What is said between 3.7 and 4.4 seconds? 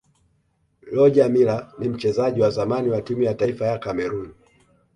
cameroon